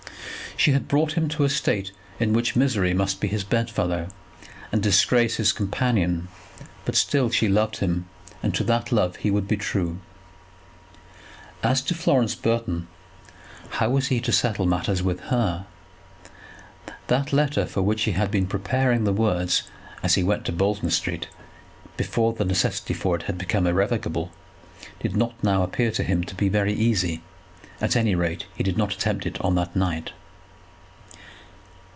[0.57, 4.09] She had brought him to a state in which misery must be his bedfellow,
[4.71, 6.27] and disgrace his companion;
[6.85, 8.05] but still she loved him,
[8.43, 9.97] and to that love he would be true.
[11.63, 12.87] And as to Florence Burton;
[13.71, 15.65] how was he to settle matters with her?
[17.07, 19.63] That letter for which he had been preparing the words
[20.03, 21.27] as he went to Bolton Street,
[21.97, 24.31] before the necessity for it had become irrevocable,
[24.99, 27.23] did not now appear to him to be very easy.
[27.79, 30.11] At any rate he did not attempt it on that night.